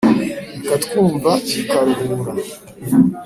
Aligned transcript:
Ikatwumva 0.59 1.31
n'i 1.45 1.61
Karuhura. 1.71 2.31